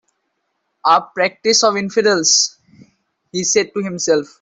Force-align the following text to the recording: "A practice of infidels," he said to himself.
"A 0.83 0.99
practice 0.99 1.63
of 1.63 1.77
infidels," 1.77 2.57
he 3.31 3.43
said 3.43 3.71
to 3.75 3.83
himself. 3.83 4.29